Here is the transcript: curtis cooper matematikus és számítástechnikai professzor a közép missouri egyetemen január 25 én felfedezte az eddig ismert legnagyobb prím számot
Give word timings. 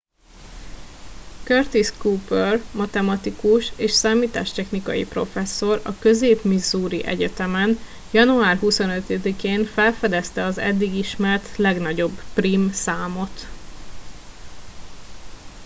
curtis 1.45 1.91
cooper 1.97 2.61
matematikus 2.73 3.71
és 3.77 3.91
számítástechnikai 3.91 5.05
professzor 5.05 5.81
a 5.83 5.97
közép 5.99 6.43
missouri 6.43 7.03
egyetemen 7.03 7.77
január 8.11 8.57
25 8.57 9.09
én 9.25 9.65
felfedezte 9.65 10.43
az 10.43 10.57
eddig 10.57 10.95
ismert 10.95 11.57
legnagyobb 11.57 12.19
prím 12.33 12.71
számot 12.71 13.47